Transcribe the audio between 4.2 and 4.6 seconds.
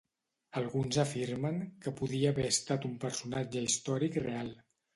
real.